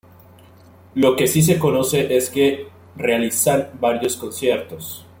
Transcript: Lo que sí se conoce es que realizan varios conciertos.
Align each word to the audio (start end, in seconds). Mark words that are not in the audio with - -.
Lo 0.95 1.15
que 1.15 1.27
sí 1.27 1.43
se 1.43 1.59
conoce 1.59 2.15
es 2.17 2.31
que 2.31 2.65
realizan 2.95 3.67
varios 3.79 4.15
conciertos. 4.17 5.05